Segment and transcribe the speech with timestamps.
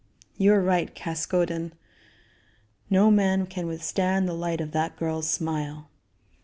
[0.35, 1.73] You are right, Caskoden;
[2.89, 5.89] no man can withstand the light of that girl's smile.